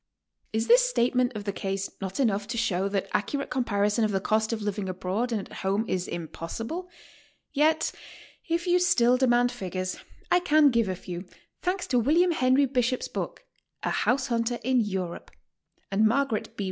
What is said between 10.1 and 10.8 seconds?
I can